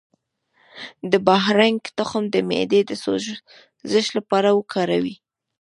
د 1.11 1.13
بارهنګ 1.27 1.81
تخم 1.97 2.23
د 2.33 2.35
معدې 2.49 2.81
د 2.85 2.91
سوزش 3.03 4.05
لپاره 4.17 4.49
وکاروئ 4.57 5.15